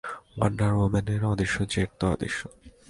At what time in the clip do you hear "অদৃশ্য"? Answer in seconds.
1.31-1.57, 2.13-2.41